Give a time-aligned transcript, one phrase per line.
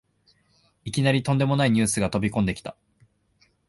[0.83, 2.75] いきなりとんでもないニュースが飛びこんできた